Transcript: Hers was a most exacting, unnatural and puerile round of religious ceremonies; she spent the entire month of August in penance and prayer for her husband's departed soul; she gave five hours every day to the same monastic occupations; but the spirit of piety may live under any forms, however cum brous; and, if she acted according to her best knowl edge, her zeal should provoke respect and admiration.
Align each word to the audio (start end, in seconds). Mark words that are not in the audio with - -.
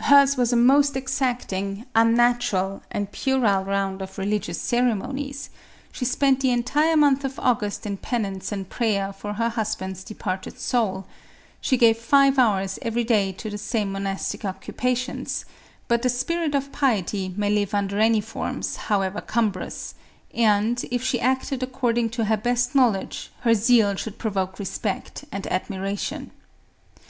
Hers 0.00 0.36
was 0.36 0.52
a 0.52 0.56
most 0.56 0.96
exacting, 0.96 1.86
unnatural 1.94 2.82
and 2.90 3.12
puerile 3.12 3.64
round 3.64 4.02
of 4.02 4.18
religious 4.18 4.60
ceremonies; 4.60 5.48
she 5.92 6.04
spent 6.04 6.40
the 6.40 6.50
entire 6.50 6.96
month 6.96 7.24
of 7.24 7.38
August 7.38 7.86
in 7.86 7.96
penance 7.96 8.50
and 8.50 8.68
prayer 8.68 9.12
for 9.12 9.34
her 9.34 9.50
husband's 9.50 10.02
departed 10.02 10.58
soul; 10.58 11.06
she 11.60 11.76
gave 11.76 11.96
five 11.98 12.36
hours 12.36 12.80
every 12.82 13.04
day 13.04 13.30
to 13.30 13.48
the 13.48 13.56
same 13.58 13.92
monastic 13.92 14.44
occupations; 14.44 15.44
but 15.86 16.02
the 16.02 16.08
spirit 16.10 16.56
of 16.56 16.72
piety 16.72 17.32
may 17.36 17.48
live 17.48 17.72
under 17.72 18.00
any 18.00 18.20
forms, 18.20 18.74
however 18.90 19.20
cum 19.20 19.52
brous; 19.52 19.94
and, 20.34 20.84
if 20.90 21.00
she 21.04 21.20
acted 21.20 21.62
according 21.62 22.10
to 22.10 22.24
her 22.24 22.36
best 22.36 22.74
knowl 22.74 22.96
edge, 22.96 23.30
her 23.42 23.54
zeal 23.54 23.94
should 23.94 24.18
provoke 24.18 24.58
respect 24.58 25.24
and 25.30 25.46
admiration. 25.46 26.32